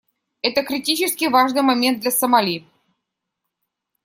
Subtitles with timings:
[0.41, 2.65] Это критически важный момент для Сомали.